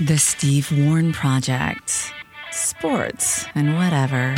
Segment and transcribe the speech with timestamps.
[0.00, 2.12] The Steve Warren Project.
[2.52, 4.32] Sports and whatever.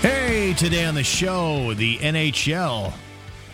[0.00, 2.92] Hey, today on the show, the NHL.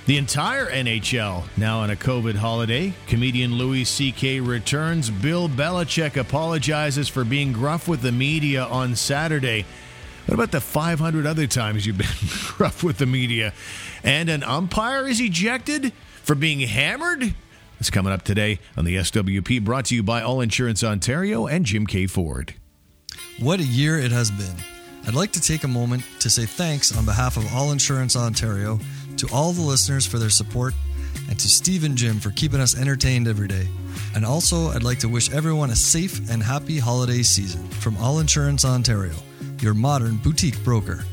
[0.04, 2.92] The entire NHL now on a COVID holiday.
[3.06, 4.40] Comedian Louis C.K.
[4.40, 5.08] returns.
[5.08, 9.64] Bill Belichick apologizes for being gruff with the media on Saturday.
[10.26, 12.08] What about the 500 other times you've been
[12.58, 13.54] gruff with the media?
[14.02, 17.34] And an umpire is ejected for being hammered?
[17.90, 21.86] Coming up today on the SWP, brought to you by All Insurance Ontario and Jim
[21.86, 22.06] K.
[22.06, 22.54] Ford.
[23.38, 24.54] What a year it has been.
[25.06, 28.80] I'd like to take a moment to say thanks on behalf of All Insurance Ontario
[29.18, 30.74] to all the listeners for their support
[31.28, 33.68] and to Steve and Jim for keeping us entertained every day.
[34.14, 38.20] And also, I'd like to wish everyone a safe and happy holiday season from All
[38.20, 39.14] Insurance Ontario,
[39.60, 41.04] your modern boutique broker.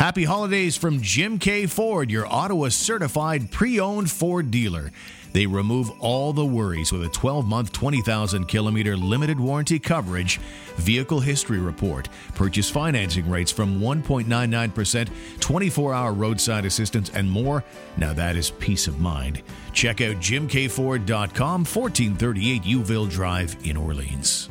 [0.00, 1.66] Happy holidays from Jim K.
[1.66, 4.92] Ford, your Ottawa certified pre owned Ford dealer.
[5.34, 10.38] They remove all the worries with a 12 month, 20,000 kilometer limited warranty coverage,
[10.76, 17.62] vehicle history report, purchase financing rates from 1.99%, 24 hour roadside assistance, and more.
[17.98, 19.42] Now that is peace of mind.
[19.74, 24.48] Check out jimkford.com, 1438 Youville Drive in Orleans.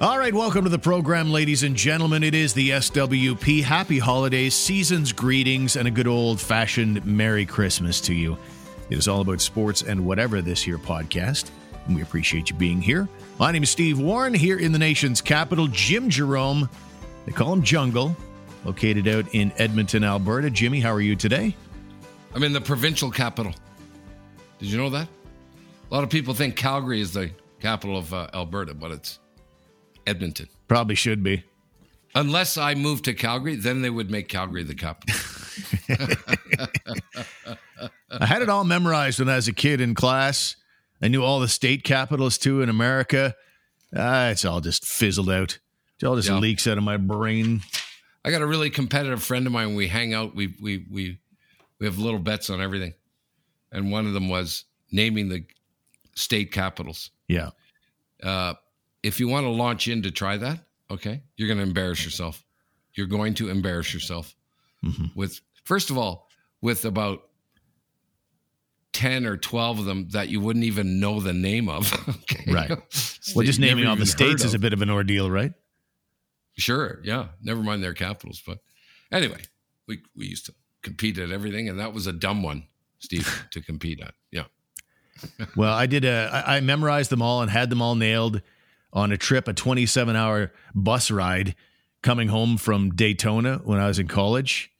[0.00, 2.22] All right, welcome to the program, ladies and gentlemen.
[2.24, 3.62] It is the SWP.
[3.62, 8.38] Happy holidays, season's greetings, and a good old fashioned Merry Christmas to you.
[8.88, 11.50] It is all about sports and whatever this here podcast.
[11.86, 13.10] And we appreciate you being here.
[13.38, 15.66] My name is Steve Warren, here in the nation's capital.
[15.66, 16.70] Jim Jerome,
[17.26, 18.16] they call him Jungle,
[18.64, 20.48] located out in Edmonton, Alberta.
[20.48, 21.54] Jimmy, how are you today?
[22.34, 23.52] I'm in the provincial capital.
[24.60, 25.08] Did you know that?
[25.90, 29.19] A lot of people think Calgary is the capital of uh, Alberta, but it's
[30.06, 30.48] Edmonton.
[30.68, 31.44] Probably should be.
[32.14, 35.14] Unless I move to Calgary, then they would make Calgary the capital.
[38.10, 40.56] I had it all memorized when I was a kid in class.
[41.02, 43.34] I knew all the state capitals too in America.
[43.96, 45.58] Ah, it's all just fizzled out.
[46.00, 46.38] It all just Yeah.
[46.38, 47.62] leaks out of my brain.
[48.24, 49.74] I got a really competitive friend of mine.
[49.74, 51.18] We hang out, we we we
[51.78, 52.94] we have little bets on everything,
[53.72, 55.44] and one of them was naming the
[56.14, 57.10] state capitals.
[57.28, 57.50] Yeah.
[58.22, 58.54] Uh,
[59.02, 62.44] if you want to launch in to try that, okay, you're going to embarrass yourself.
[62.94, 64.34] You're going to embarrass yourself
[64.84, 65.06] mm-hmm.
[65.14, 66.28] with first of all
[66.60, 67.22] with about
[68.92, 71.92] 10 or 12 of them that you wouldn't even know the name of.
[72.08, 72.52] okay.
[72.52, 72.92] Right.
[72.92, 75.52] So Well, just naming all the states is a bit of an ordeal, right?
[76.58, 77.00] Sure.
[77.04, 77.28] Yeah.
[77.42, 78.42] Never mind their capitals.
[78.44, 78.58] But
[79.12, 79.40] anyway,
[79.86, 82.64] we, we used to compete at everything, and that was a dumb one,
[82.98, 84.14] Steve, to compete at.
[84.30, 84.44] Yeah.
[85.54, 86.30] Well, I did a.
[86.32, 88.40] I I memorized them all and had them all nailed
[88.92, 91.54] on a trip, a 27 hour bus ride
[92.02, 94.70] coming home from Daytona when I was in college.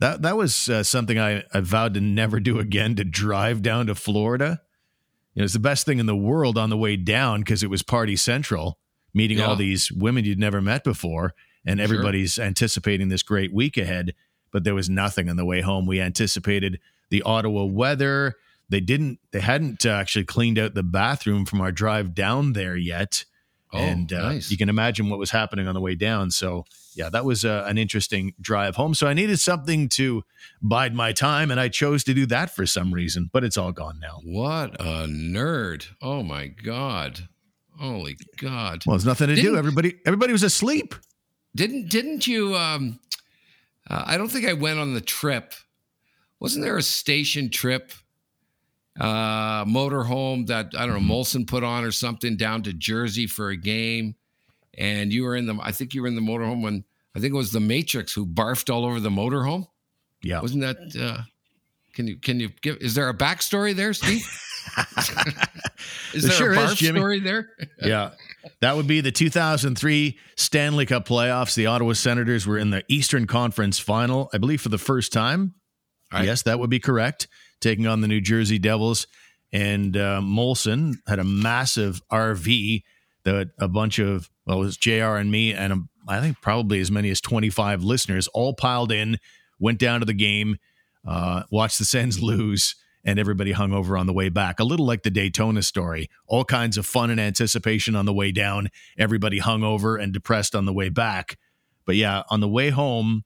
[0.00, 2.94] That that was uh, something I, I vowed to never do again.
[2.96, 4.60] To drive down to Florida,
[5.34, 7.82] it was the best thing in the world on the way down because it was
[7.82, 8.78] party central,
[9.12, 11.34] meeting all these women you'd never met before,
[11.66, 14.14] and everybody's anticipating this great week ahead.
[14.52, 15.84] But there was nothing on the way home.
[15.84, 16.78] We anticipated
[17.10, 18.36] the Ottawa weather.
[18.68, 19.18] They didn't.
[19.32, 23.24] They hadn't uh, actually cleaned out the bathroom from our drive down there yet,
[23.72, 24.50] Oh, and uh, nice.
[24.50, 26.30] you can imagine what was happening on the way down.
[26.30, 26.64] So
[26.94, 28.92] yeah, that was uh, an interesting drive home.
[28.94, 30.22] So I needed something to
[30.62, 33.30] bide my time, and I chose to do that for some reason.
[33.32, 34.20] But it's all gone now.
[34.24, 35.86] What a nerd.
[36.02, 37.28] Oh, my God.
[37.78, 38.84] Holy God.
[38.84, 39.42] Well, there's nothing to do.
[39.42, 40.94] Didn't- Everybody, everybody was asleep.
[41.54, 42.54] Didn't didn't you?
[42.56, 42.98] Um,
[43.88, 45.54] uh, I don't think I went on the trip.
[46.40, 47.92] Wasn't there a station trip,
[48.98, 53.50] uh, motorhome that I don't know Molson put on or something down to Jersey for
[53.50, 54.14] a game,
[54.76, 55.58] and you were in the.
[55.62, 58.26] I think you were in the motorhome when I think it was the Matrix who
[58.26, 59.66] barfed all over the motorhome.
[60.22, 60.40] Yeah.
[60.40, 60.76] Wasn't that?
[61.00, 61.22] Uh,
[61.94, 62.78] can you can you give?
[62.78, 64.26] Is there a backstory there, Steve?
[66.12, 66.98] is There there sure a is, Jimmy.
[66.98, 67.50] story there?
[67.82, 68.10] yeah.
[68.60, 71.54] That would be the 2003 Stanley Cup playoffs.
[71.54, 75.54] The Ottawa Senators were in the Eastern Conference final, I believe, for the first time.
[76.12, 76.24] Right.
[76.24, 77.28] Yes, that would be correct.
[77.60, 79.06] Taking on the New Jersey Devils.
[79.52, 82.82] And uh, Molson had a massive RV
[83.24, 86.80] that a bunch of, well, it was JR and me, and um I think probably
[86.80, 89.18] as many as 25 listeners all piled in,
[89.58, 90.56] went down to the game,
[91.06, 92.74] uh, watched the Sens lose,
[93.04, 94.58] and everybody hung over on the way back.
[94.58, 96.08] A little like the Daytona story.
[96.26, 98.70] All kinds of fun and anticipation on the way down.
[98.98, 101.38] Everybody hung over and depressed on the way back.
[101.84, 103.24] But yeah, on the way home,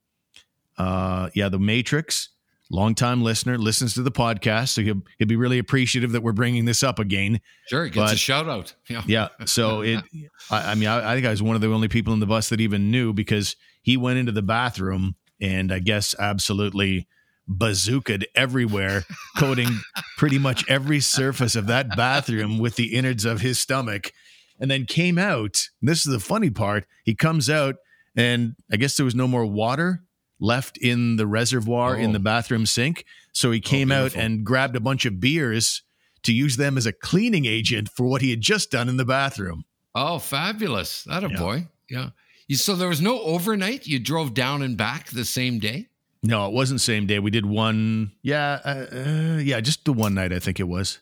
[0.77, 2.29] uh, yeah, the Matrix,
[2.73, 6.65] longtime listener, listens to the podcast, so he'll, he'll be really appreciative that we're bringing
[6.65, 7.39] this up again.
[7.67, 8.73] Sure, gets But- a shout out.
[8.89, 9.03] Yeah.
[9.07, 9.27] Yeah.
[9.45, 10.03] So it,
[10.51, 12.25] I, I mean, I, I think I was one of the only people in the
[12.25, 17.07] bus that even knew because he went into the bathroom and I guess absolutely
[17.49, 19.03] bazookaed everywhere,
[19.37, 19.69] coating
[20.17, 24.11] pretty much every surface of that bathroom with the innards of his stomach.
[24.59, 25.67] And then came out.
[25.81, 26.85] This is the funny part.
[27.03, 27.75] He comes out,
[28.15, 30.03] and I guess there was no more water
[30.39, 32.13] left in the reservoir in Oh.
[32.13, 33.05] the bathroom sink.
[33.31, 35.81] So he came out and grabbed a bunch of beers
[36.23, 39.05] to use them as a cleaning agent for what he had just done in the
[39.05, 39.65] bathroom.
[39.95, 41.03] Oh, fabulous!
[41.03, 41.37] That a Yeah.
[41.37, 41.67] boy.
[41.89, 42.09] Yeah.
[42.51, 43.87] So there was no overnight.
[43.87, 45.87] You drove down and back the same day.
[46.21, 47.19] No, it wasn't same day.
[47.19, 48.11] We did one.
[48.21, 50.31] Yeah, uh, uh, yeah, just the one night.
[50.31, 50.99] I think it was.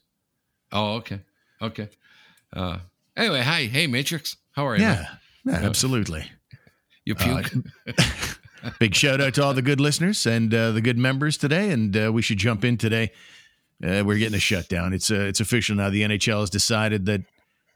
[0.71, 1.19] Oh, okay,
[1.61, 1.89] okay.
[2.53, 2.79] Uh,
[3.17, 4.37] anyway, hi, hey, Matrix.
[4.53, 4.83] How are you?
[4.83, 5.05] Yeah,
[5.45, 6.25] yeah, absolutely.
[7.05, 7.53] You Uh, puke.
[8.79, 11.71] Big shout out to all the good listeners and uh, the good members today.
[11.71, 13.11] And uh, we should jump in today.
[13.83, 14.93] Uh, we're getting a shutdown.
[14.93, 15.89] It's uh, it's official now.
[15.89, 17.21] The NHL has decided that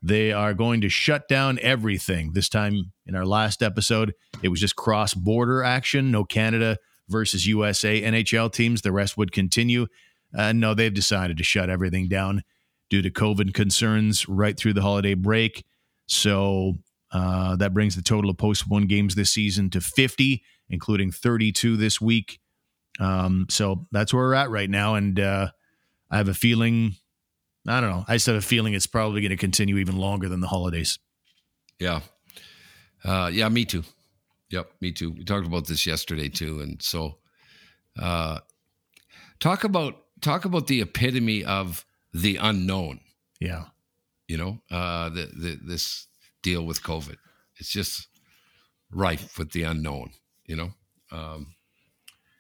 [0.04, 2.34] they are going to shut down everything.
[2.34, 6.12] This time in our last episode, it was just cross border action.
[6.12, 6.78] No Canada
[7.10, 8.82] versus USA NHL teams.
[8.82, 9.88] The rest would continue.
[10.38, 12.44] Uh, no, they've decided to shut everything down
[12.90, 15.66] due to COVID concerns right through the holiday break.
[16.08, 16.76] So
[17.12, 22.00] uh, that brings the total of postponed games this season to 50, including 32 this
[22.00, 22.40] week.
[23.00, 24.96] Um, so that's where we're at right now.
[24.96, 25.50] And uh,
[26.10, 26.96] I have a feeling,
[27.68, 30.30] I don't know, I just have a feeling it's probably going to continue even longer
[30.30, 31.00] than the holidays.
[31.80, 32.02] Yeah.
[33.04, 33.84] Uh, yeah, me too.
[34.50, 35.12] Yep, me too.
[35.12, 37.18] We talked about this yesterday too, and so
[38.00, 38.40] uh,
[39.40, 43.00] talk about talk about the epitome of the unknown.
[43.40, 43.66] Yeah.
[44.28, 46.08] You know, uh, the, the this
[46.42, 47.18] deal with COVID.
[47.58, 48.08] It's just
[48.92, 50.12] rife with the unknown.
[50.46, 50.70] You know.
[51.12, 51.56] Um,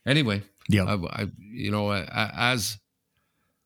[0.06, 0.84] anyway, Yeah.
[0.84, 2.78] I, I you know as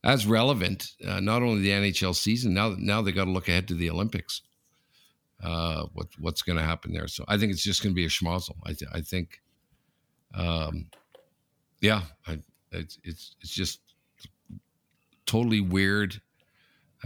[0.04, 2.76] as relevant, uh, not only the NHL season now.
[2.78, 4.42] Now they got to look ahead to the Olympics.
[5.44, 7.08] Uh, what what's going to happen there?
[7.08, 8.58] So I think it's just going to be a schmozzle.
[8.66, 9.42] I th- I think,
[10.34, 10.88] um,
[11.82, 12.40] yeah, I,
[12.72, 13.80] it's it's it's just
[15.26, 16.22] totally weird,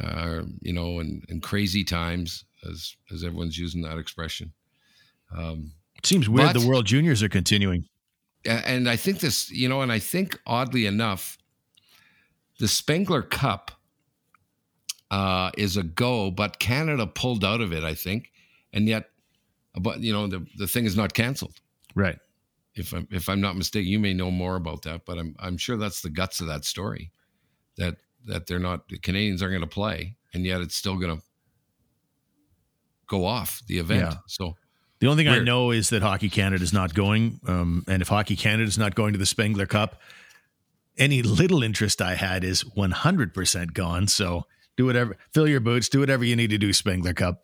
[0.02, 4.54] uh, you know, and, and crazy times as as everyone's using that expression.
[5.36, 5.74] Um,
[6.04, 7.88] seems weird But- the World Juniors are continuing.
[8.46, 11.38] and I think this, you know, and I think oddly enough,
[12.60, 13.72] the Spengler Cup
[15.12, 18.32] uh, is a go, but Canada pulled out of it, I think,
[18.74, 19.10] and yet,
[19.80, 21.62] but you know, the the thing is not canceled.
[21.96, 22.18] Right.
[22.76, 25.58] If I'm if I'm not mistaken, you may know more about that, but I'm I'm
[25.58, 27.12] sure that's the guts of that story,
[27.78, 31.16] that that they're not the Canadians aren't going to play, and yet it's still going
[31.18, 31.24] to
[33.08, 34.12] go off the event.
[34.12, 34.18] Yeah.
[34.28, 34.56] So
[35.04, 37.42] The only thing I know is that Hockey Canada is not going.
[37.46, 40.00] Um, and if Hockey Canada is not going to the Spengler Cup,
[40.98, 44.08] any little interest I had is 100% gone.
[44.08, 44.46] So
[44.78, 47.44] do whatever, fill your boots, do whatever you need to do, Spengler Cup.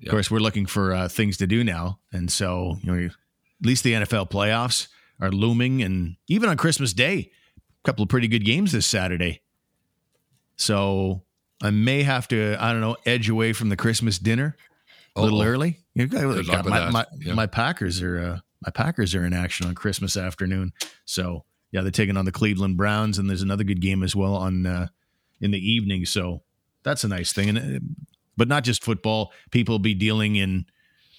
[0.00, 2.00] yeah, Of course, we're looking for uh, things to do now.
[2.12, 3.12] And so, you know, at
[3.62, 4.88] least the NFL playoffs
[5.20, 5.82] are looming.
[5.82, 9.42] And even on Christmas Day, a couple of pretty good games this Saturday.
[10.56, 11.22] So
[11.62, 14.56] I may have to, I don't know, edge away from the Christmas dinner
[15.18, 15.48] a little Uh-oh.
[15.48, 15.78] early.
[15.98, 17.34] You got- Good got my, my, Yeah.
[17.34, 20.72] my Packers are uh, my Packers are in action on Christmas afternoon.
[21.04, 24.34] So yeah, they're taking on the Cleveland Browns, and there's another good game as well
[24.36, 24.88] on uh,
[25.40, 26.06] in the evening.
[26.06, 26.42] So
[26.84, 27.80] that's a nice thing, and uh,
[28.36, 29.32] but not just football.
[29.50, 30.66] People will be dealing in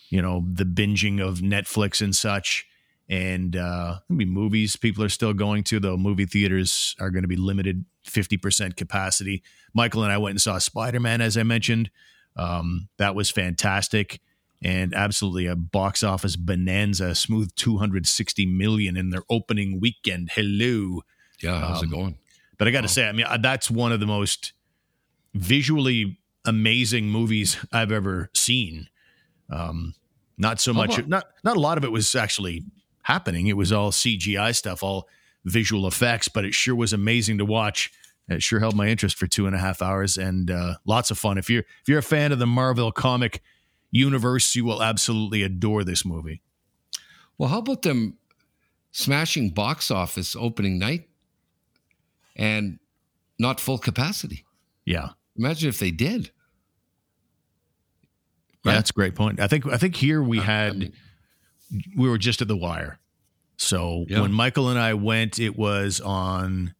[0.09, 2.65] you know the binging of Netflix and such.
[3.11, 7.37] And uh, movies people are still going to, though movie theaters are going to be
[7.37, 9.41] limited 50% capacity.
[9.73, 11.89] Michael and I went and saw Spider Man, as I mentioned.
[12.35, 14.19] Um, that was fantastic
[14.61, 20.31] and absolutely a box office bonanza, smooth 260 million in their opening weekend.
[20.33, 21.01] Hello.
[21.41, 21.59] yeah.
[21.61, 22.17] How's Um, it going?
[22.57, 24.51] But I got to say, I mean, uh, that's one of the most
[25.33, 28.87] visually amazing movies I've ever seen.
[29.49, 29.93] Um,
[30.37, 32.63] not so How much, about- not not a lot of it was actually
[33.03, 33.47] happening.
[33.47, 35.07] It was all CGI stuff, all
[35.45, 37.91] visual effects, but it sure was amazing to watch.
[38.27, 41.17] It sure held my interest for two and a half hours, and uh, lots of
[41.17, 41.37] fun.
[41.37, 43.41] If you're if you're a fan of the Marvel comic
[43.91, 46.41] universe, you will absolutely adore this movie.
[47.37, 48.17] Well, how about them
[48.91, 51.07] smashing box office opening night
[52.35, 52.79] and
[53.37, 54.45] not full capacity?
[54.85, 56.31] Yeah, Imagine if they did.
[58.65, 58.73] Right?
[58.73, 59.39] that's a great point.
[59.39, 60.93] I think I think here we uh, I had mean-
[61.95, 62.99] we were just at the wire.
[63.57, 64.21] So Yeah.
[64.21, 66.73] when Michael and I went, it was on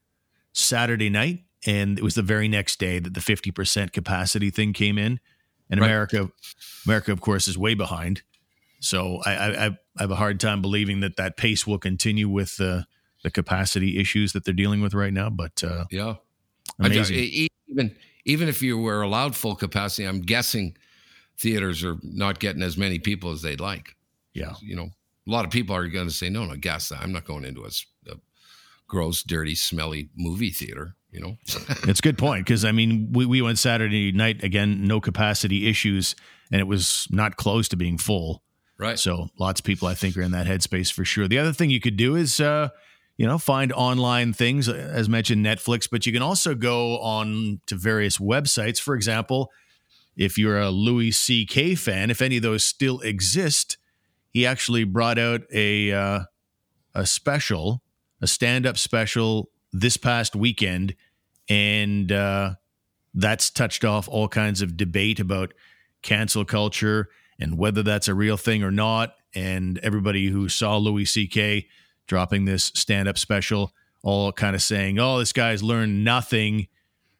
[0.51, 4.73] Saturday night, and it was the very next day that the fifty percent capacity thing
[4.73, 5.19] came in.
[5.69, 5.87] And Right.
[5.87, 6.31] America,
[6.85, 8.23] America, of course, is way behind.
[8.79, 12.57] So I, I, I have a hard time believing that that pace will continue with
[12.57, 12.85] the
[13.23, 15.29] the capacity issues that they're dealing with right now.
[15.29, 16.15] But uh, Yeah.
[16.79, 17.17] I- amazing.
[17.17, 17.95] e- even
[18.25, 20.77] even if you were allowed full capacity, I'm guessing
[21.37, 23.95] theaters are not getting as many people as they'd like.
[24.33, 24.89] yeah, You know,
[25.27, 27.01] a lot of people are going to say, "No, no, gas that.
[27.01, 27.69] I'm not going into a
[28.87, 30.95] gross, dirty, smelly movie theater.
[31.11, 31.37] You know,
[31.87, 35.67] it's a good point because I mean we we went Saturday night again, no capacity
[35.67, 36.15] issues,
[36.51, 38.43] and it was not close to being full.
[38.77, 38.99] right?
[38.99, 41.27] So lots of people I think are in that headspace for sure.
[41.27, 42.69] The other thing you could do is uh,
[43.17, 47.75] you know find online things as mentioned Netflix, but you can also go on to
[47.75, 48.79] various websites.
[48.79, 49.51] For example,
[50.15, 51.75] if you're a Louis C.K.
[51.75, 53.77] fan, if any of those still exist,
[54.29, 56.19] he actually brought out a uh,
[56.93, 57.81] a special,
[58.21, 60.95] a stand up special this past weekend,
[61.47, 62.55] and uh,
[63.13, 65.53] that's touched off all kinds of debate about
[66.01, 67.09] cancel culture
[67.39, 69.15] and whether that's a real thing or not.
[69.35, 71.67] And everybody who saw Louis C.K.
[72.07, 73.73] dropping this stand up special,
[74.03, 76.67] all kind of saying, "Oh, this guy's learned nothing."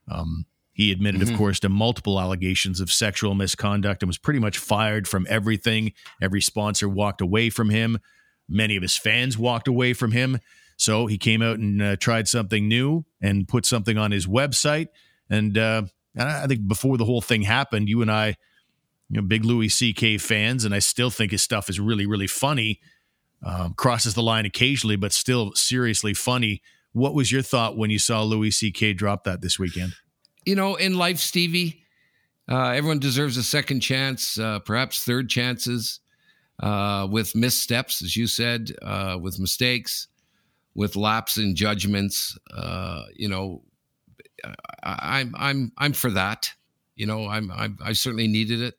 [0.07, 1.31] Um, he admitted, Mhm.
[1.31, 5.91] of course, to multiple allegations of sexual misconduct and was pretty much fired from everything.
[6.21, 7.99] Every sponsor walked away from him.
[8.47, 10.39] Many of his fans walked away from him.
[10.79, 14.87] So he came out and uh, tried something new and put something on his website.
[15.29, 15.83] And uh,
[16.17, 18.37] I think before the whole thing happened, you and I,
[19.09, 20.17] you know, big Louis C.K.
[20.17, 22.79] fans, and I still think his stuff is really, really funny.
[23.45, 26.61] Um, crosses the line occasionally, but still seriously funny.
[26.91, 28.93] What was your thought when you saw Louis C.K.
[28.93, 29.93] drop that this weekend?
[30.45, 31.83] you know, in life, Stevie,
[32.49, 35.99] uh, everyone deserves a second chance, uh, perhaps third chances,
[36.59, 40.07] uh, with missteps, as you said, uh, with mistakes,
[40.75, 42.37] with lapse in judgments.
[42.53, 43.63] Uh, you know,
[44.83, 46.53] I, I'm I'm I'm for that.
[46.95, 48.75] You know, I'm, I'm I certainly needed it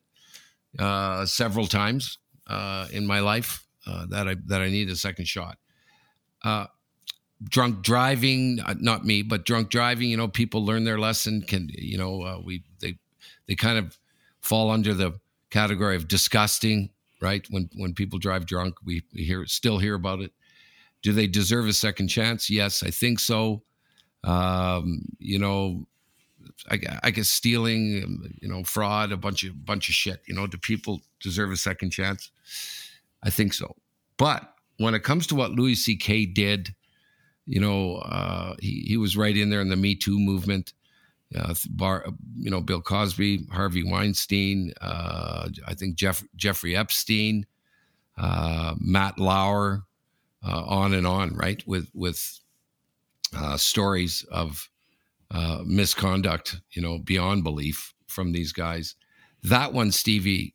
[0.79, 5.27] uh, several times uh, in my life uh, that I that I need a second
[5.27, 5.59] shot.
[6.45, 6.67] Uh,
[7.45, 11.69] drunk driving uh, not me but drunk driving you know people learn their lesson can
[11.73, 12.99] you know we they
[13.49, 13.99] they kind of
[14.43, 15.19] fall under the
[15.51, 16.91] category of disgusting
[17.23, 20.33] right when when people drive drunk we, we hear still hear about it
[21.03, 22.51] do they deserve a second chance?
[22.51, 23.63] Yes i think so.
[24.25, 25.87] Um you know
[26.71, 30.35] I, I guess stealing um, you know fraud a bunch of bunch of shit you
[30.35, 32.31] know do people deserve a second chance?
[33.23, 33.77] I think so.
[34.17, 36.75] But when it comes to what louis ck did
[37.51, 40.73] you know, uh, he, he was right in there in the Me Too movement.
[41.35, 47.47] Uh, bar, you know, Bill Cosby, Harvey Weinstein, uh, I think Jeff, Jeffrey Epstein,
[48.19, 49.85] uh, Matt Lauer,
[50.47, 51.63] uh, on and on, right?
[51.67, 52.41] With with
[53.37, 54.69] uh, stories of
[55.31, 58.97] uh, misconduct, you know, beyond belief from these guys.
[59.43, 60.55] That one, Stevie,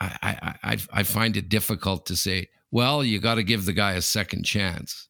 [0.00, 2.48] I I, I, I find it difficult to say.
[2.70, 5.08] Well, you got to give the guy a second chance.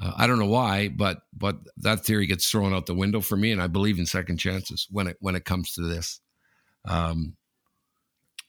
[0.00, 3.36] Uh, I don't know why, but but that theory gets thrown out the window for
[3.36, 6.20] me, and I believe in second chances when it when it comes to this.
[6.84, 7.36] Um,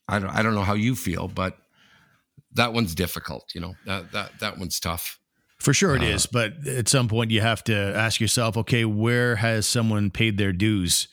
[0.08, 1.58] I don't I don't know how you feel, but
[2.56, 3.52] that one's difficult.
[3.54, 5.20] You know that that that one's tough.
[5.60, 9.38] For sure it is, but at some point you have to ask yourself, okay, where
[9.38, 11.08] has someone paid their dues?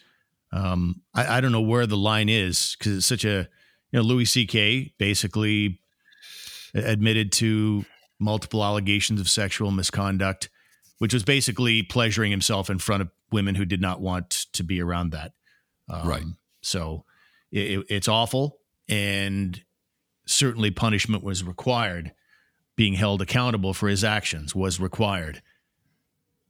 [0.52, 3.48] Um, I, I don't know where the line is because it's such a,
[3.92, 4.94] you know, Louis C.K.
[4.98, 5.80] basically
[6.74, 7.84] admitted to
[8.18, 10.48] multiple allegations of sexual misconduct,
[10.98, 14.80] which was basically pleasuring himself in front of women who did not want to be
[14.80, 15.32] around that.
[15.88, 16.24] Um, Right.
[16.60, 17.04] So
[17.52, 19.62] it, it's awful, and
[20.30, 22.12] certainly punishment was required.
[22.76, 25.42] Being held accountable for his actions was required.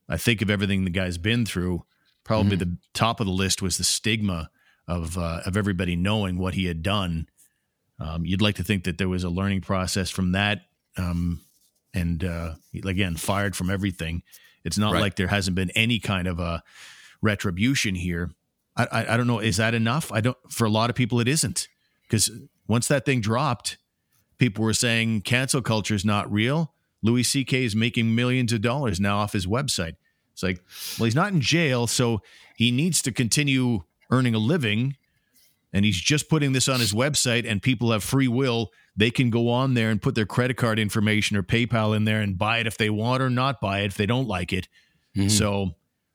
[0.09, 1.85] I think of everything the guy's been through.
[2.25, 4.51] Probably the top of the list was the stigma
[4.87, 7.27] of uh, of everybody knowing what he had done.
[7.99, 10.63] Um, you'd like to think that there was a learning process from that,
[10.97, 11.41] um,
[11.93, 14.23] and uh, again, fired from everything.
[14.65, 15.01] It's not Right.
[15.01, 16.63] like there hasn't been any kind of a
[17.23, 18.31] retribution here.
[18.77, 19.41] I, I, I don't know.
[19.41, 20.13] Is that enough?
[20.13, 20.37] I don't.
[20.49, 21.67] For a lot of people, it isn't
[22.03, 22.31] because
[22.71, 23.79] once that thing dropped,
[24.39, 26.73] people were saying cancel culture is not real.
[27.03, 27.65] Louis C.K.
[27.65, 29.97] is making millions of dollars now off his website.
[30.33, 30.63] It's like,
[30.97, 32.23] well, he's not in jail, so
[32.57, 34.97] he needs to continue earning a living.
[35.73, 38.71] And he's just putting this on his website, and people have free will.
[38.97, 42.21] They can go on there and put their credit card information or PayPal in there
[42.21, 44.69] and buy it if they want or not buy it if they don't like it.
[45.17, 45.29] Mm-hmm.
[45.29, 45.71] So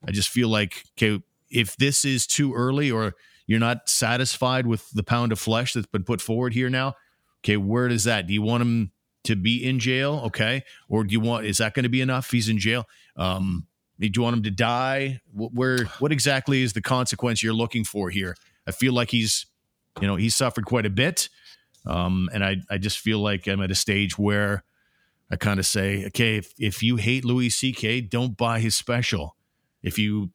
[0.07, 3.15] I just feel like, okay, if this is too early or
[3.47, 6.95] you're not satisfied with the pound of flesh that's been put forward here now,
[7.43, 8.27] okay, where does that?
[8.27, 8.91] Do you want him
[9.25, 10.21] to be in jail?
[10.25, 10.63] Okay.
[10.89, 12.31] Or do you want, is that going to be enough?
[12.31, 12.85] He's in jail.
[13.15, 13.67] Um,
[13.99, 15.21] do you want him to die?
[15.31, 18.35] Wh- Where, what exactly is the consequence you're looking for here?
[18.67, 19.45] I feel like he's,
[20.01, 21.29] you know, he's suffered quite a bit.
[21.85, 24.63] Um, and I, I just feel like I'm at a stage where
[25.31, 29.35] I kind of say, okay, if, if you hate Louis C.K., don't buy his special.
[29.81, 30.31] If you,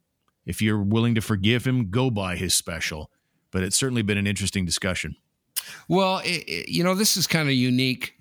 [0.47, 3.11] if you're willing to forgive him, go buy his special.
[3.51, 5.17] But it's certainly been an interesting discussion.
[5.89, 8.15] Well, it, it- you know, this is kind of unique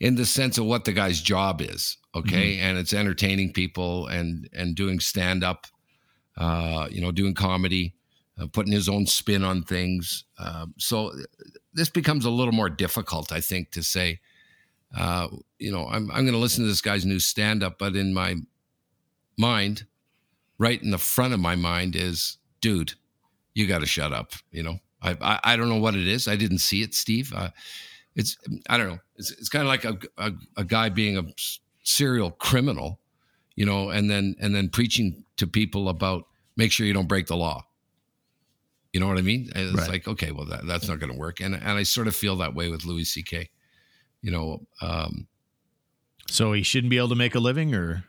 [0.00, 1.96] in the sense of what the guy's job is.
[2.16, 5.66] Okay, and it's entertaining people and and doing stand up,
[6.36, 7.94] uh, you know, doing comedy,
[8.38, 10.22] uh, putting his own spin on things.
[10.38, 11.12] Um, so
[11.72, 14.20] this becomes a little more difficult, I think, to say.
[14.96, 15.26] Uh,
[15.58, 18.14] you know, I'm I'm going to listen to this guy's new stand up, but in
[18.14, 18.36] my
[19.36, 19.86] mind,
[20.58, 22.94] right in the front of my mind is, dude,
[23.54, 24.32] you got to shut up.
[24.50, 26.28] You know, I, I, I don't know what it is.
[26.28, 27.32] I didn't see it, Steve.
[27.34, 27.50] Uh,
[28.16, 28.36] it's
[28.68, 28.98] I don't know.
[29.16, 31.24] It's it's kind of like a, a a guy being a
[31.82, 33.00] serial criminal,
[33.56, 36.24] you know, and then and then preaching to people about
[36.56, 37.66] make sure you don't break the law.
[38.92, 39.50] You know what I mean?
[39.56, 39.90] It's Right.
[39.90, 42.36] like okay, well that, that's not going to work, and and I sort of feel
[42.36, 43.50] that way with Louis C.K.
[44.22, 45.26] You know, um,
[46.28, 48.04] So he shouldn't be able to make a living, or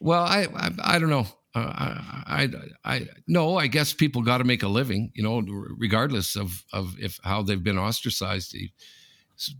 [0.00, 1.26] Well, I I, I don't know.
[1.54, 2.48] Uh, I,
[2.84, 3.58] I I no.
[3.58, 5.42] I guess people got to make a living, you know,
[5.76, 8.56] regardless of of if how they've been ostracized.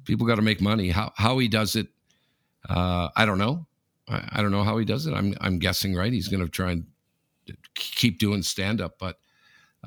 [0.05, 0.91] People got to make money.
[0.91, 1.89] How how he does it,
[2.69, 3.67] uh, I don't know.
[4.09, 5.13] I, I don't know how he does it.
[5.13, 6.13] I'm I'm guessing right.
[6.13, 6.87] He's going to try and
[7.75, 9.19] keep doing stand up, but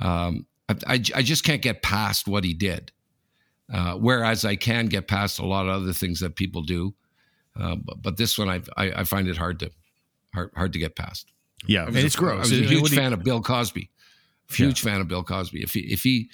[0.02, 2.92] um, I, I I just can't get past what he did.
[3.74, 6.94] Uh, whereas I can get past a lot of other things that people do,
[7.60, 9.72] uh, but, but this one I, I I find it hard to
[10.36, 11.32] hard hard to get past.
[11.68, 12.36] Yeah, I and it's a, gross.
[12.36, 13.90] I was a huge do you- fan of Bill Cosby.
[14.50, 15.64] Huge fan of Bill Cosby.
[15.64, 16.30] If he if he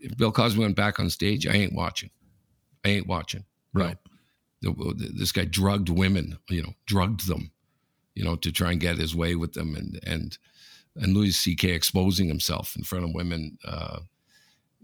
[0.00, 2.10] if Bill Cosby went back on stage, I ain't watching.
[2.84, 3.44] I ain't watching.
[3.74, 3.84] No.
[3.86, 3.96] Right.
[4.62, 7.50] The- the- this guy drugged women, you know, drugged them,
[8.14, 10.38] you know, to try and get his way with them, and and
[10.96, 11.70] and Louis C.K.
[11.72, 13.98] exposing himself in front of women, uh,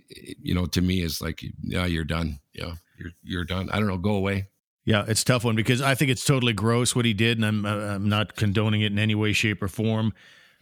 [0.09, 2.41] you know, to me is like, yeah, you're done.
[2.53, 3.71] Yeah, you're you're done.
[3.71, 4.49] I don't know, go away.
[4.91, 7.47] Yeah, it's a tough one because I think it's totally gross what he did, and
[7.47, 10.13] I'm uh, I'm not condoning it in any way, shape, or form.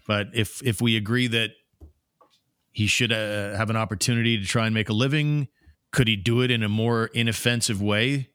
[0.06, 1.52] But if if we agree that
[2.70, 5.48] he should uh, have an opportunity to try and make a living,
[5.92, 8.28] could he do it in a more inoffensive way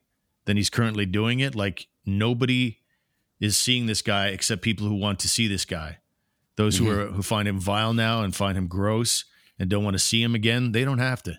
[0.45, 1.53] than he's currently doing it?
[1.53, 2.79] Like nobody
[3.39, 6.00] is seeing this guy except people who want to see this guy.
[6.55, 9.25] Those who are who find him vile now and find him gross
[9.59, 11.37] and don't want to see him again, they don't have to.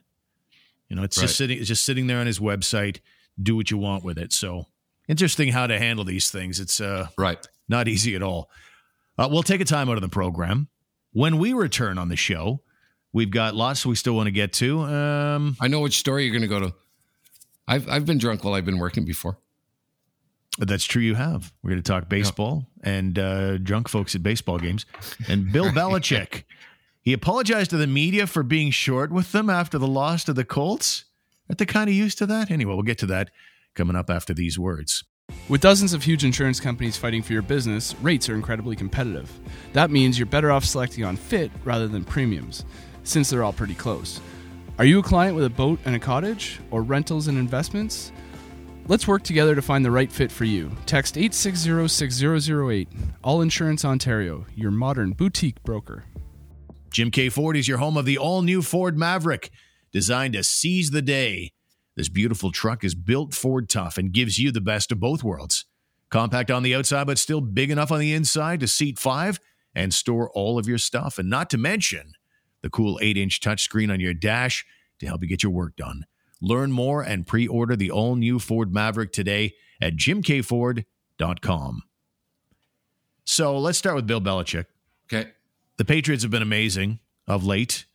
[0.88, 1.24] You know, it's Right.
[1.24, 3.00] just sitting it's just sitting there on his website.
[3.42, 4.32] Do what you want with it.
[4.32, 4.66] So
[5.08, 6.60] interesting how to handle these things.
[6.60, 7.44] It's uh Right.
[7.68, 8.50] not easy at all.
[9.18, 10.68] Uh, we'll take a time out of the program.
[11.12, 12.62] When we return on the show,
[13.12, 14.80] we've got lots we still want to get to.
[14.82, 16.74] Um, I know which story you're going to go to.
[17.68, 19.38] I've I've been drunk while I've been working before.
[20.58, 21.02] that's true.
[21.02, 21.52] You have.
[21.62, 24.86] We're going to talk baseball and uh, drunk folks at baseball games.
[25.28, 26.44] And Bill Belichick,
[27.00, 30.44] he apologized to the media for being short with them after the loss to the
[30.44, 31.04] Colts.
[31.48, 32.50] Aren't they kind of used to that?
[32.50, 33.30] Anyway, we'll get to that
[33.74, 35.04] coming up after these words.
[35.48, 39.30] With dozens of huge insurance companies fighting for your business, rates are incredibly competitive.
[39.72, 42.64] That means you're better off selecting on fit rather than premiums,
[43.04, 44.20] since they're all pretty close.
[44.78, 48.10] Are you a client with a boat and a cottage, or rentals and investments?
[48.86, 50.70] Let's work together to find the right fit for you.
[50.84, 52.88] Text 8606008.
[53.22, 56.04] All Insurance Ontario, your modern boutique broker.
[56.90, 57.28] Jim K.
[57.28, 59.50] Ford is your home of the all new Ford Maverick,
[59.94, 61.52] designed to seize the day.
[61.96, 65.64] This beautiful truck is built Ford tough and gives you the best of both worlds.
[66.10, 69.38] Compact on the outside, but still big enough on the inside to seat five
[69.74, 71.18] and store all of your stuff.
[71.18, 72.12] And not to mention
[72.60, 74.66] the cool 8 inch touchscreen on your dash
[74.98, 76.06] to help you get your work done.
[76.40, 81.82] Learn more and pre order the all new Ford Maverick today at jimkford.com.
[83.24, 84.66] So let's start with Bill Belichick
[85.12, 85.30] Okay.
[85.76, 87.86] the Patriots have been amazing of late.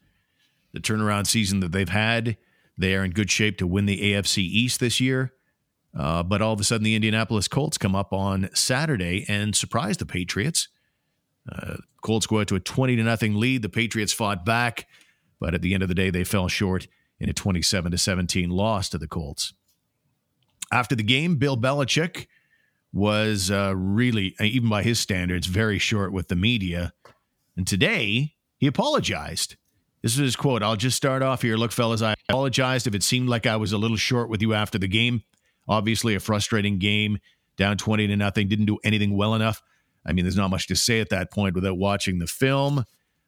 [0.74, 2.38] The turnaround season that they've had,
[2.78, 5.34] they are in good shape to win the AFC East this year.
[5.98, 9.98] Uh, but all of a sudden, the Indianapolis Colts come up on Saturday and surprise
[9.98, 10.68] the Patriots.
[11.52, 13.64] Uh, Colts go out to a twenty to nothing lead.
[13.64, 14.88] The Patriots fought back,
[15.40, 16.88] but at the end of the day, they fell short
[17.20, 19.54] in a twenty-seven to seventeen loss to the Colts.
[20.72, 22.28] After the game, Bill Belichick
[22.94, 26.94] was uh, really, even by his standards, very short with the media.
[27.58, 29.56] And today, he apologized.
[30.02, 30.64] This is his quote.
[30.64, 31.58] I'll just start off here.
[31.58, 34.54] Look, fellas, I apologized if it seemed like I was a little short with you
[34.54, 35.24] after the game.
[35.68, 37.20] Obviously, a frustrating game,
[37.58, 39.62] down 20 to nothing, didn't do anything well enough.
[40.06, 42.86] I mean, there's not much to say at that point without watching the film.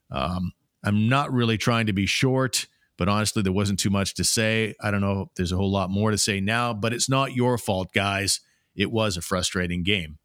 [0.09, 0.53] Um,
[0.83, 4.73] I'm not really trying to be short, but honestly, there wasn't too much to say.
[4.79, 7.35] I don't know if there's a whole lot more to say now, but it's not
[7.35, 8.39] your fault, guys.
[8.75, 10.17] It was a frustrating game.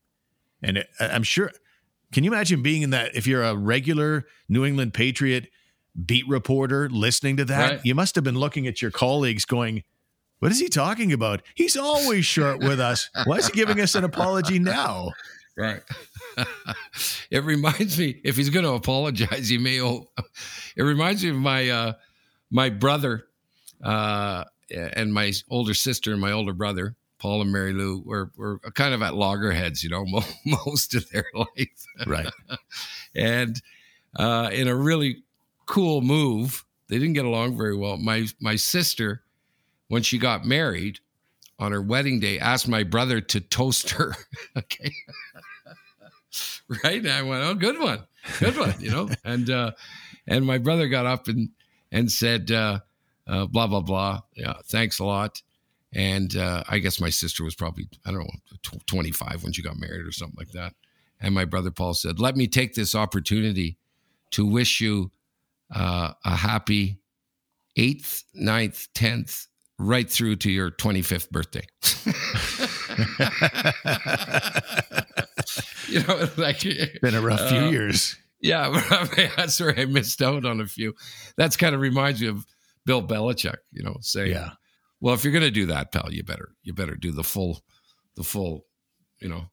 [0.62, 1.50] And it, I- I'm sure,
[2.12, 3.14] can you imagine being in that?
[3.16, 5.48] If you're a regular New England Patriot
[6.04, 7.80] beat reporter listening to that, Right.
[7.84, 9.82] you must have been looking at your colleagues going,
[10.38, 11.42] What is he talking about?
[11.54, 13.08] He's always short with us.
[13.24, 15.12] Why is he giving us an apology now?
[15.56, 15.80] Right.
[17.30, 19.80] it reminds me if he's going to apologize, he may.
[19.80, 20.10] Owe,
[20.76, 21.92] it reminds me of my uh,
[22.50, 23.24] my brother
[23.82, 26.94] uh, and my older sister and my older brother.
[27.18, 30.04] Paul and Mary Lou were were kind of at loggerheads, you know,
[30.44, 31.86] most of their life.
[32.06, 32.30] Right.
[33.14, 33.58] and
[34.18, 35.22] uh, in a really
[35.66, 37.96] cool move, they didn't get along very well.
[37.96, 39.22] My my sister,
[39.88, 41.00] when she got married
[41.58, 44.14] on her wedding day, asked my brother to toast her.
[44.56, 44.92] okay.
[46.84, 46.98] right.
[46.98, 48.04] And I went, oh, good one,
[48.38, 49.08] good one, you know.
[49.24, 49.72] and uh,
[50.26, 51.50] and my brother got up and
[51.92, 52.80] and said, uh,
[53.26, 54.22] uh, blah blah blah.
[54.34, 55.42] Yeah, thanks a lot.
[55.92, 59.78] And uh, I guess my sister was probably I don't know 25 when she got
[59.78, 60.74] married or something like that.
[61.20, 63.78] And my brother Paul said, "Let me take this opportunity
[64.32, 65.10] to wish you
[65.74, 67.00] uh, a happy
[67.76, 69.46] eighth, ninth, tenth,
[69.78, 71.66] right through to your 25th birthday."
[75.88, 76.62] you know, like
[77.02, 78.16] been a rough few uh, years.
[78.40, 78.80] Yeah,
[79.36, 80.94] that's where I missed out on a few.
[81.36, 82.46] That's kind of reminds me of
[82.84, 84.50] Bill Belichick, you know, saying, Yeah.
[85.00, 87.60] "Well, if you're going to do that, pal, you better you better do the full,
[88.14, 88.66] the full,
[89.20, 89.46] you know,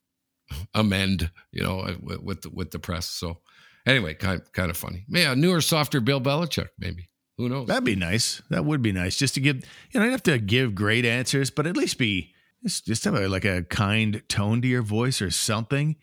[0.74, 3.40] amend, you know, with, with the with the press." So,
[3.86, 5.06] anyway, kind kind of funny.
[5.08, 7.10] Yeah, newer, softer Bill Belichick, maybe.
[7.38, 7.68] Who knows?
[7.68, 8.42] That'd be nice.
[8.50, 9.18] That would be nice.
[9.18, 12.32] Just to give, you know, don't have to give great answers, but at least be
[12.62, 15.96] just, just have a, like a kind tone to your voice or something.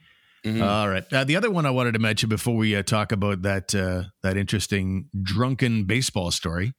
[0.44, 0.62] Mhm.
[0.62, 1.04] All right.
[1.12, 4.04] Uh, the other one I wanted to mention before we uh, talk about that uh,
[4.22, 6.72] that interesting drunken baseball story,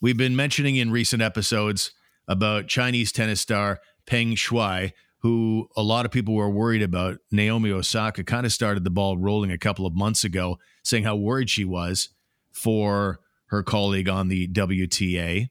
[0.00, 1.92] we've been mentioning in recent episodes
[2.26, 7.18] about Chinese tennis star Peng Shuai, who a lot of people were worried about.
[7.30, 11.16] Naomi Osaka kind of started the ball rolling a couple of months ago, saying how
[11.16, 12.10] worried she was
[12.52, 15.48] for her colleague on the WTA.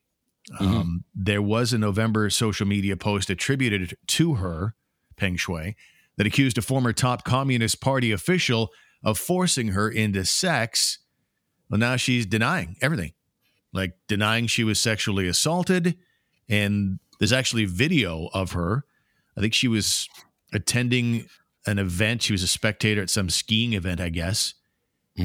[0.59, 4.73] Um, there was a November social media post attributed to her,
[5.15, 5.75] Peng Shuai,
[6.17, 8.71] that accused a former top Communist Party official
[9.03, 10.99] of forcing her into sex.
[11.69, 13.13] Well, now she's denying everything,
[13.71, 15.97] like denying she was sexually assaulted.
[16.47, 18.85] And there's actually video of her.
[19.39, 20.09] I think she was
[20.53, 21.25] attending
[21.65, 22.21] an event.
[22.21, 24.53] She was a spectator at some skiing event, I guess.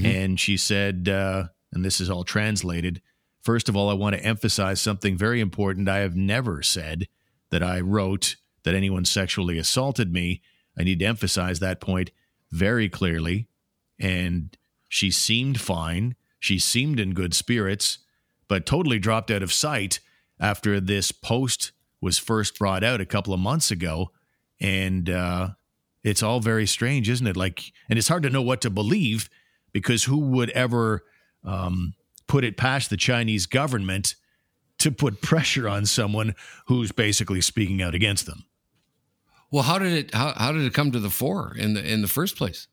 [0.04, 3.02] And she said, uh, and this is all translated.
[3.42, 5.88] First of all, I want to emphasize something very important.
[5.88, 7.08] I have never said
[7.50, 10.42] that I wrote that anyone sexually assaulted me.
[10.78, 12.10] I need to emphasize that point
[12.50, 13.48] very clearly.
[13.98, 14.56] And
[14.88, 16.14] she seemed fine.
[16.38, 17.98] She seemed in good spirits,
[18.46, 19.98] but totally dropped out of sight
[20.38, 21.72] after this post
[22.04, 24.10] was first brought out a couple of months ago.
[24.60, 25.50] And uh,
[26.04, 27.36] it's all very strange, isn't it?
[27.36, 29.28] Like, and it's hard to know what to believe
[29.72, 31.02] because who would ever
[31.42, 31.94] um,
[32.28, 34.14] put it past the Chinese government
[34.78, 36.34] to put pressure on someone
[36.66, 38.44] who's basically speaking out against them?
[39.50, 42.02] Well, how did it how, how did it come to the fore in the in
[42.02, 42.66] the first place?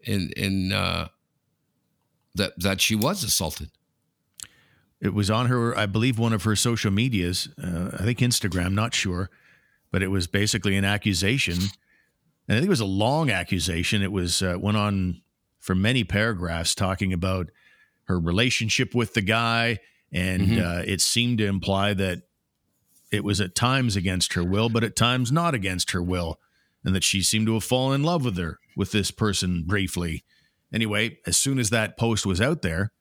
[0.00, 1.08] In in uh,
[2.34, 3.70] that that she was assaulted.
[5.00, 7.48] It was on her, I believe, one of her social medias.
[7.62, 9.30] Uh, I think Instagram, not sure,
[9.90, 11.54] but it was basically an accusation,
[12.48, 14.02] and I think it was a long accusation.
[14.02, 15.20] It was uh, went on
[15.60, 17.50] for many paragraphs talking about
[18.04, 19.80] her relationship with the guy,
[20.12, 20.60] and Mhm.
[20.64, 22.22] uh, it seemed to imply that
[23.10, 26.40] it was at times against her will, but at times not against her will,
[26.84, 30.24] and that she seemed to have fallen in love with her with this person briefly.
[30.72, 32.92] Anyway, as soon as that post was out there,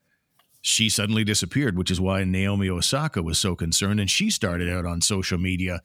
[0.67, 3.99] she suddenly disappeared, which is why Naomi Osaka was so concerned.
[3.99, 5.81] And she started out on social media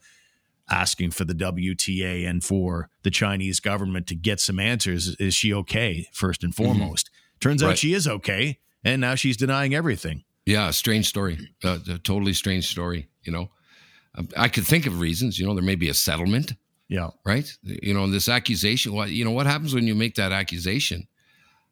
[0.71, 5.15] asking for the WTA and for the Chinese government to get some answers.
[5.19, 7.11] Is she okay, first and foremost?
[7.39, 7.77] Turns out Right.
[7.77, 8.57] she is okay.
[8.83, 10.23] And now she's denying everything.
[10.47, 11.37] Yeah, strange story.
[11.63, 13.07] Uh, a totally strange story.
[13.23, 13.51] You know,
[14.15, 15.37] Um, I could think of reasons.
[15.37, 16.53] You know, there may be a settlement,
[16.89, 17.11] Yeah.
[17.23, 17.47] right?
[17.61, 18.93] You know, this accusation.
[18.93, 21.07] What you know, what happens when you make that accusation?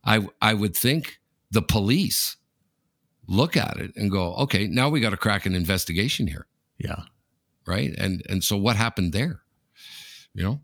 [0.04, 1.20] I I would think
[1.52, 2.38] the police
[3.32, 6.48] look at it and go, okay, now we got to crack an investigation here,
[6.80, 7.04] Yeah.
[7.68, 7.94] right?
[7.98, 9.42] And and so what happened there?
[10.34, 10.62] You know,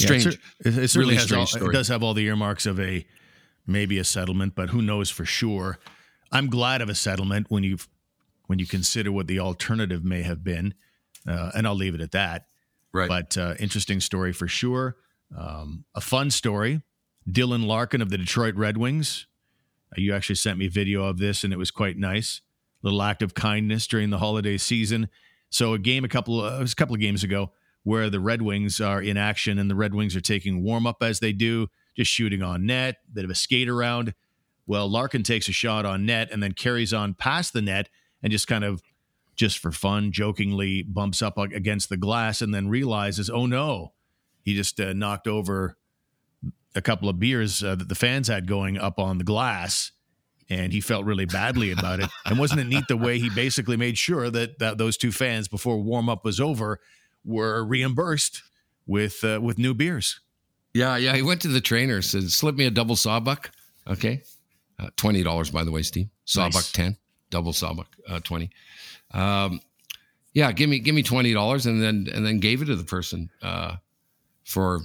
[0.00, 0.26] Yeah, strange.
[0.26, 2.66] it, cer- it, it certainly Really has all, strange it does have all the earmarks
[2.66, 3.06] of a
[3.66, 5.78] maybe a settlement, but who knows for sure.
[6.32, 7.78] I'm glad of a settlement when you
[8.46, 10.74] when you consider what the alternative may have been,
[11.26, 12.46] uh, and I'll leave it at that.
[12.92, 13.08] right.
[13.08, 14.96] But uh, interesting story for sure.
[15.36, 16.80] Um, a fun story.
[17.28, 19.26] Dylan Larkin of the Detroit Red Wings.
[19.92, 22.40] Uh, you actually sent me video of this, and it was quite nice.
[22.82, 25.08] Little act of kindness during the holiday season.
[25.50, 28.20] So a game a couple of, it was a couple of games ago where the
[28.20, 31.32] Red Wings are in action, and the Red Wings are taking warm up as they
[31.32, 34.14] do, just shooting on net, bit of a skate around.
[34.66, 37.88] Well, Larkin takes a shot on net and then carries on past the net
[38.22, 38.82] and just kind of
[39.34, 43.92] just for fun, jokingly bumps up against the glass and then realizes, oh no,
[44.42, 45.78] he just uh, knocked over
[46.78, 49.90] a couple of beers uh, that the fans had going up on the glass.
[50.50, 52.08] and he felt really badly about it.
[52.24, 55.48] And wasn't it neat the way he basically made sure that, that those two fans,
[55.48, 56.80] before warm up was over,
[57.24, 58.42] were reimbursed
[58.86, 60.20] with uh, with new beers?
[60.72, 61.14] Yeah, yeah.
[61.16, 63.50] He went to the trainer, said, "Slip me a double sawbuck."
[63.86, 64.22] Okay,
[64.78, 66.08] uh, twenty dollars by the way, Steve.
[66.24, 66.72] Sawbuck Nice.
[66.72, 66.96] ten,
[67.30, 68.48] double sawbuck uh, twenty.
[69.12, 69.60] Um,
[70.32, 72.84] yeah, give me give me twenty dollars, and then and then gave it to the
[72.84, 73.76] person uh,
[74.44, 74.80] for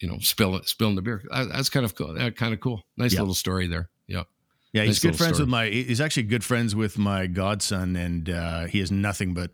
[0.00, 1.22] you know spill spilling the beer.
[1.30, 2.14] That, that's kind of cool.
[2.14, 2.84] That kind of cool.
[2.96, 3.20] Nice Yeah.
[3.20, 3.88] little story there.
[4.06, 4.24] Yeah.
[4.72, 5.44] Yeah, he's Nice good friends story.
[5.44, 5.66] with my.
[5.68, 9.52] He's actually good friends with my godson, and uh, he has nothing but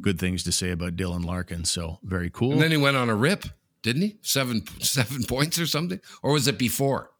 [0.00, 1.64] good things to say about Dylan Larkin.
[1.64, 2.52] So very cool.
[2.52, 3.44] And then he went on a rip,
[3.82, 4.16] didn't he?
[4.22, 7.10] Seven seven points or something, or was it before?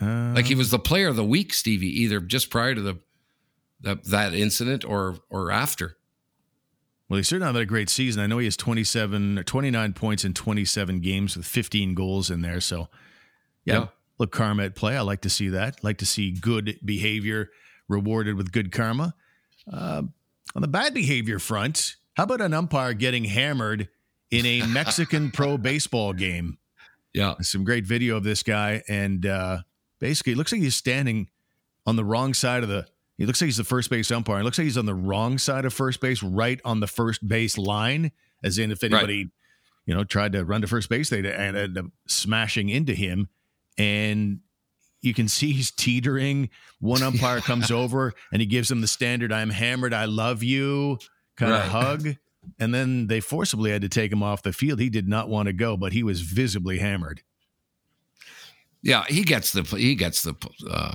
[0.00, 2.98] Uh, Like he was the player of the week, Stevie, either just prior to the
[3.82, 5.97] that that incident or or after.
[7.08, 8.22] Well, he certainly had a great season.
[8.22, 11.46] I know he has twenty seven or twenty nine points in twenty seven games with
[11.46, 12.60] fifteen goals in there.
[12.60, 12.88] So
[13.64, 13.86] yeah, Yeah.
[14.18, 14.96] look karma at play.
[14.96, 15.82] I like to see that.
[15.84, 17.50] Like to see good behavior
[17.88, 19.14] rewarded with good karma.
[19.72, 20.02] Uh,
[20.54, 23.88] on the bad behavior front, how about an umpire getting hammered
[24.30, 26.58] in a Mexican pro baseball game?
[27.14, 27.34] Yeah.
[27.40, 29.58] some great video of this guy and uh
[29.98, 31.28] basically it looks like he's standing
[31.86, 32.86] on the wrong side of the
[33.18, 34.40] he looks like he's the first base umpire.
[34.40, 37.26] It looks like he's on the wrong side of first base right on the first
[37.26, 38.12] base line
[38.44, 39.28] as in if anybody
[39.86, 43.28] you know tried to run to first base they'd end up smashing into him.
[43.76, 44.38] And
[45.02, 46.50] you can see he's teetering.
[46.80, 50.98] One umpire comes over and he gives him the standard i'm hammered i love you
[51.36, 52.08] kind of hug.
[52.58, 54.80] And then they forcibly had to take him off the field.
[54.80, 57.22] He did not want to go but he was visibly hammered.
[58.80, 60.34] Yeah, he gets the he gets the
[60.70, 60.94] uh,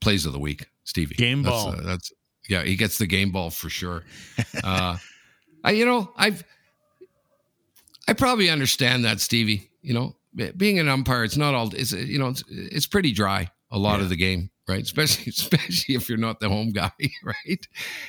[0.00, 1.14] plays of the week, Stevie.
[1.14, 1.68] Game That's, ball.
[1.72, 2.12] uh, that's
[2.48, 4.02] yeah, he gets the game ball for sure.
[4.64, 4.96] uh,
[5.64, 6.42] I you know I've
[8.08, 9.70] I probably understand that, Stevie.
[9.82, 10.16] You know,
[10.56, 11.74] being an umpire, it's not all.
[11.74, 14.04] It's you know, it's, it's pretty dry a lot Yeah.
[14.04, 14.82] of the game, right?
[14.82, 16.90] Especially especially if you're not the home guy,
[17.24, 17.66] right?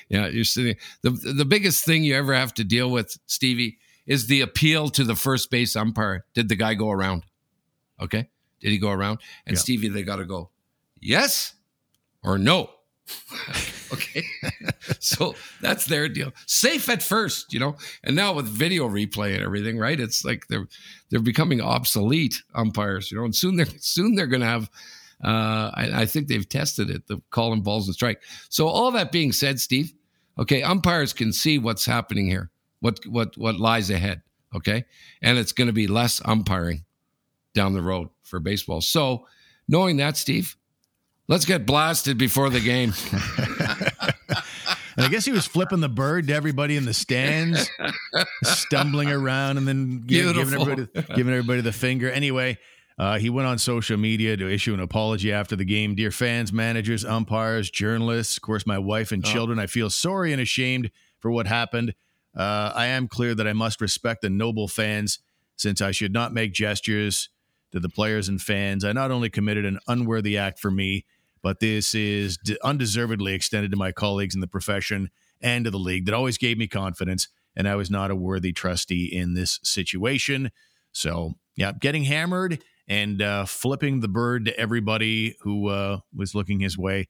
[0.10, 0.76] Yeah, you're sitting.
[1.04, 3.78] The the biggest thing you ever have to deal with, Stevie,
[4.08, 6.26] is the appeal to the first base umpire.
[6.34, 7.24] Did the guy go around?
[8.02, 8.28] Okay,
[8.60, 9.20] did he go around?
[9.46, 9.62] And Yeah.
[9.62, 10.50] Stevie, they got to go
[11.00, 11.54] yes
[12.24, 12.70] or no.
[13.94, 14.24] okay.
[15.00, 16.32] so that's their deal.
[16.46, 17.76] Safe at first, you know.
[18.04, 20.00] And now with video replay and everything, right?
[20.00, 20.68] It's like they're
[21.10, 23.26] they're becoming obsolete umpires, you know.
[23.26, 24.70] And soon they're soon they're to have.
[25.24, 28.24] Uh, I, I think they've tested it, the calling balls and strike.
[28.50, 29.94] So all that being said, Steve,
[30.40, 34.24] okay, umpires can see what's happening here, what what what lies ahead,
[34.56, 34.86] okay,
[35.22, 36.86] and it's to be less umpiring
[37.54, 38.82] down the road for baseball.
[38.82, 39.28] So
[39.68, 40.56] knowing that, Steve,
[41.32, 42.94] let's get blasted before the game.
[44.98, 47.70] And I guess he was flipping the bird to everybody in the stands,
[48.44, 52.12] stumbling around, and then gi- giving everybody, giving everybody the finger.
[52.12, 52.58] Anyway,
[53.00, 55.96] uh, he went on social media to issue an apology after the game.
[55.96, 59.32] Dear fans, managers, umpires, journalists, of course, my wife and Oh.
[59.32, 61.94] children, I feel sorry and ashamed for what happened.
[62.36, 65.20] Uh, I am clear that I must respect the noble fans
[65.56, 67.30] since I should not make gestures
[67.72, 68.84] to the players and fans.
[68.84, 71.06] I not only committed an unworthy act for me,
[71.44, 75.10] but this is undeservedly extended to my colleagues in the profession
[75.42, 78.54] and to the league that always gave me confidence, and I was not a worthy
[78.54, 80.52] trustee in this situation.
[80.92, 86.60] So, yeah, getting hammered and uh, flipping the bird to everybody who uh, was looking
[86.60, 87.08] his way.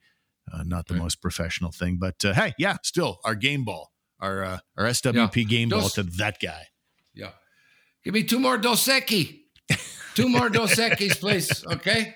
[0.52, 1.04] Uh, not the Right.
[1.04, 5.48] most professional thing, but uh, hey, yeah, still our game ball, our uh, our SWP
[5.48, 6.68] game ball to that guy.
[7.14, 7.32] Yeah.
[8.04, 9.40] Give me two more Dos Equis.
[10.16, 11.64] Two more Dos Equis, please.
[11.68, 12.16] Okay.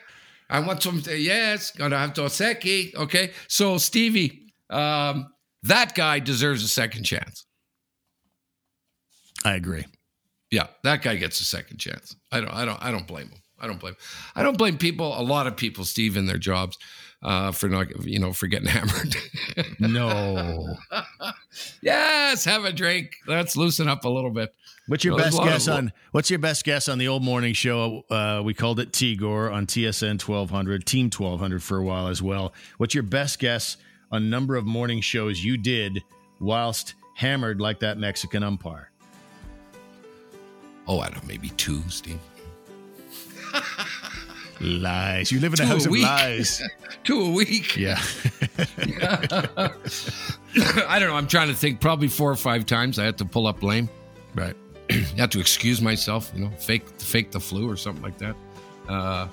[0.50, 1.02] I want some.
[1.06, 2.96] Yes, gonna have Dos Equis.
[2.96, 3.32] Okay.
[3.48, 5.28] So Stevie, um,
[5.64, 7.46] that guy deserves a second chance.
[9.44, 9.86] I agree.
[10.52, 12.16] Yeah, that guy gets a second chance.
[12.32, 12.54] I don't.
[12.54, 12.84] I don't.
[12.84, 13.40] I don't blame him.
[13.60, 13.96] I don't blame.
[14.36, 15.20] I don't blame people.
[15.20, 16.78] A lot of people, Steve, in their jobs,
[17.24, 19.16] uh, for not, you know, for getting hammered.
[19.80, 20.76] No.
[21.82, 23.16] yes, have a drink.
[23.28, 24.54] Let's loosen up a little bit.
[24.88, 27.54] What's your Well, best guess of- on what's your best guess on the old morning
[27.54, 28.04] show?
[28.10, 32.54] Uh, we called it Tigor on TSN 1200, Team 1200 for a while as well.
[32.78, 33.78] What's your best guess
[34.12, 36.04] on number of morning shows you did
[36.40, 38.92] whilst hammered like that Mexican umpire?
[40.88, 41.16] Oh, I don't.
[41.24, 42.20] know, Maybe two, Steve.
[44.62, 45.32] Lies.
[45.32, 46.04] You live in a Two a house of week.
[46.04, 46.62] lies.
[47.04, 47.76] Two a week.
[47.76, 48.00] Yeah.
[49.58, 51.16] I don't know.
[51.16, 51.82] I'm trying to think.
[51.82, 53.90] Probably four or five times I had to pull up lame.
[54.36, 54.56] right.
[55.18, 56.32] had to excuse myself.
[56.36, 58.36] You know, fake fake the flu or something like that.
[58.88, 59.28] Uh,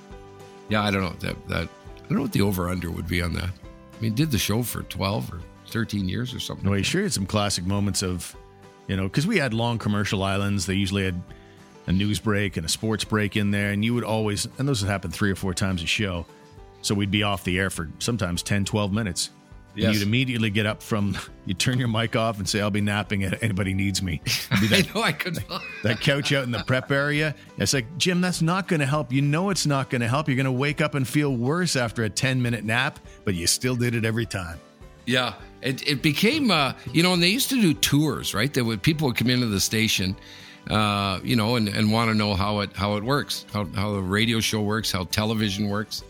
[0.69, 1.69] yeah, I don't know that that.
[1.97, 3.51] I don't know what the over under would be on that.
[3.51, 5.41] I mean, did the show for 12 or
[5.73, 6.65] 13 years or something.
[6.65, 8.37] No, like he sure had some classic moments of,
[8.87, 10.67] you know, because we had long commercial islands.
[10.67, 11.21] They usually had
[11.87, 14.83] a news break and a sports break in there, and you would always, and those
[14.83, 16.27] would happen three or four times a show.
[16.83, 19.31] So we'd be off the air for sometimes 10, 12 minutes.
[19.75, 19.95] And Yes.
[19.95, 23.23] You'd immediately get up from, you turn your mic off and say, I'll be napping
[23.23, 24.21] if anybody needs me.
[24.25, 25.39] It'd I that, know I could.
[25.83, 27.35] that couch out in the prep area.
[27.57, 29.13] It's like, Jim, that's not going to help.
[29.13, 30.29] You know it's not going to help.
[30.29, 33.47] You're going to wake up and feel worse after a 10 minute nap, but you
[33.47, 34.61] still did it every time.
[35.07, 38.53] Yeah, it, it became uh, you know, and they used to do tours, right?
[38.55, 40.15] That would people would come into the station,
[40.71, 43.95] uh, you know, and, and want to know how it how it works, how how
[43.95, 46.05] the radio show works, how television works,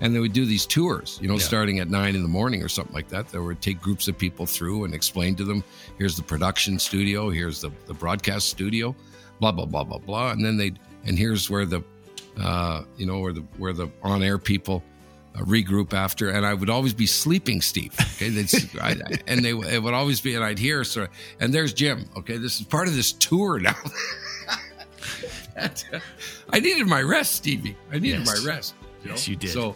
[0.00, 2.68] and they would do these tours, you know, starting at nine in the morning or
[2.68, 3.28] something like that.
[3.28, 5.62] They would take groups of people through and explain to them,
[5.98, 8.94] here's the production studio, here's the the broadcast studio,
[9.40, 10.72] blah blah blah blah blah, and then they
[11.06, 11.82] and here's where the
[12.40, 14.82] uh, you know where the where the on air people
[15.36, 17.94] uh, regroup after, and I would always be sleeping, Steve.
[18.16, 18.28] Okay,
[18.80, 18.96] I-
[19.28, 21.06] and they it would always be, and I'd hear, so,
[21.40, 22.08] and there's Jim.
[22.16, 23.76] Okay, this is part of this tour now.
[26.50, 27.76] I needed my rest, Stevie.
[27.92, 28.44] I needed Yes.
[28.44, 28.74] my rest.
[29.04, 29.50] Yes, you did.
[29.50, 29.74] So,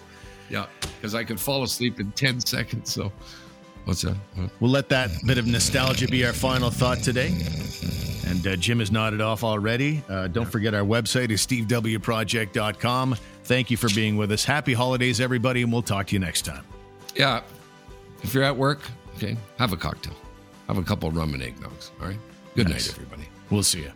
[0.50, 2.92] yeah, because I could fall asleep in ten seconds.
[2.92, 3.12] So,
[3.84, 4.16] what's that?
[4.34, 4.50] What?
[4.60, 7.34] We'll let that bit of nostalgia be our final thought today.
[8.26, 10.02] And uh, Jim has nodded off already.
[10.08, 13.16] Uh, don't forget our website is stevewproject.com.
[13.44, 14.44] Thank you for being with us.
[14.44, 16.64] Happy holidays, everybody, and we'll talk to you next time.
[17.16, 17.40] Yeah,
[18.22, 18.80] if you're at work,
[19.16, 20.14] okay, have a cocktail,
[20.66, 21.90] have a couple rum and eggnogs.
[22.02, 22.18] All right.
[22.54, 22.88] Good Nice.
[22.88, 23.28] night, everybody.
[23.50, 23.92] We'll see you.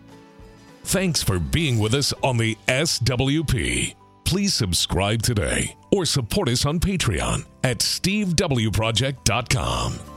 [0.85, 3.95] Thanks for being with us on the SWP.
[4.33, 10.12] Please subscribe today or support us on Patreon at stevewproject.com.